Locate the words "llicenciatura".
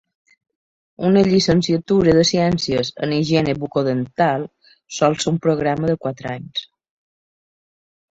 1.25-2.15